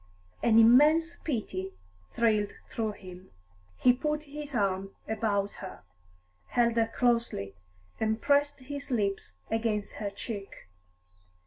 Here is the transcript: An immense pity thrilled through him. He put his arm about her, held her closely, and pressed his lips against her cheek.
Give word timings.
An 0.41 0.57
immense 0.57 1.17
pity 1.23 1.73
thrilled 2.11 2.53
through 2.71 2.93
him. 2.93 3.29
He 3.77 3.93
put 3.93 4.23
his 4.23 4.55
arm 4.55 4.95
about 5.07 5.53
her, 5.61 5.83
held 6.47 6.75
her 6.75 6.87
closely, 6.97 7.53
and 7.99 8.19
pressed 8.19 8.61
his 8.61 8.89
lips 8.89 9.33
against 9.51 9.97
her 9.97 10.09
cheek. 10.09 10.67